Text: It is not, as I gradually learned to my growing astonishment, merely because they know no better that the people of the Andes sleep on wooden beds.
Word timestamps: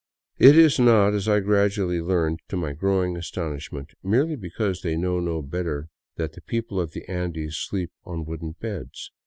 It 0.39 0.57
is 0.57 0.79
not, 0.79 1.13
as 1.13 1.29
I 1.29 1.41
gradually 1.41 2.01
learned 2.01 2.39
to 2.49 2.57
my 2.57 2.73
growing 2.73 3.15
astonishment, 3.15 3.91
merely 4.01 4.35
because 4.35 4.81
they 4.81 4.95
know 4.97 5.19
no 5.19 5.43
better 5.43 5.89
that 6.15 6.33
the 6.33 6.41
people 6.41 6.79
of 6.79 6.93
the 6.93 7.07
Andes 7.07 7.57
sleep 7.59 7.91
on 8.03 8.25
wooden 8.25 8.55
beds. 8.59 9.11